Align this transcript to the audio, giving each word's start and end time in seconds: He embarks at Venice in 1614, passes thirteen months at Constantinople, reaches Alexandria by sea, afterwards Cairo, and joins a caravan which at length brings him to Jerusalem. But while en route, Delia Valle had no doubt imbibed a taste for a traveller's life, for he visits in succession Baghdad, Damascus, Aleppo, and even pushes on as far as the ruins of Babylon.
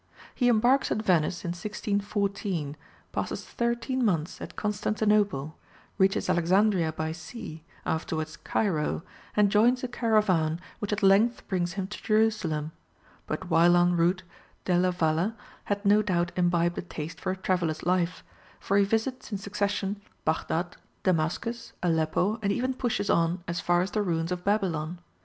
He 0.33 0.47
embarks 0.49 0.89
at 0.91 1.03
Venice 1.03 1.45
in 1.45 1.49
1614, 1.49 2.75
passes 3.11 3.45
thirteen 3.45 4.03
months 4.03 4.41
at 4.41 4.55
Constantinople, 4.55 5.59
reaches 5.99 6.27
Alexandria 6.27 6.91
by 6.91 7.11
sea, 7.11 7.63
afterwards 7.85 8.35
Cairo, 8.35 9.03
and 9.37 9.51
joins 9.51 9.83
a 9.83 9.87
caravan 9.87 10.59
which 10.79 10.91
at 10.91 11.03
length 11.03 11.47
brings 11.47 11.73
him 11.73 11.85
to 11.85 12.01
Jerusalem. 12.01 12.71
But 13.27 13.51
while 13.51 13.77
en 13.77 13.93
route, 13.95 14.23
Delia 14.65 14.91
Valle 14.91 15.35
had 15.65 15.85
no 15.85 16.01
doubt 16.01 16.31
imbibed 16.35 16.79
a 16.79 16.81
taste 16.81 17.21
for 17.21 17.31
a 17.31 17.37
traveller's 17.37 17.83
life, 17.85 18.23
for 18.59 18.77
he 18.79 18.83
visits 18.85 19.31
in 19.31 19.37
succession 19.37 20.01
Baghdad, 20.25 20.77
Damascus, 21.03 21.73
Aleppo, 21.83 22.39
and 22.41 22.51
even 22.51 22.73
pushes 22.73 23.11
on 23.11 23.43
as 23.47 23.59
far 23.59 23.81
as 23.83 23.91
the 23.91 24.01
ruins 24.01 24.31
of 24.31 24.43
Babylon. 24.43 24.97